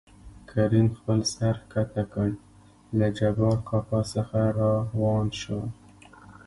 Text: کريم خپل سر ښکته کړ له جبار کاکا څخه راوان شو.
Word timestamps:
کريم 0.49 0.87
خپل 0.97 1.19
سر 1.33 1.53
ښکته 1.69 2.03
کړ 2.13 2.29
له 2.97 3.07
جبار 3.17 3.57
کاکا 3.69 4.01
څخه 4.13 4.39
راوان 4.57 5.27
شو. 5.41 5.59